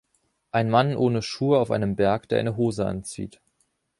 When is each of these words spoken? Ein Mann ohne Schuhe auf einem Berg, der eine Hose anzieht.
Ein 0.51 0.71
Mann 0.71 0.95
ohne 0.95 1.21
Schuhe 1.21 1.59
auf 1.59 1.69
einem 1.69 1.95
Berg, 1.95 2.27
der 2.29 2.39
eine 2.39 2.57
Hose 2.57 2.87
anzieht. 2.87 3.39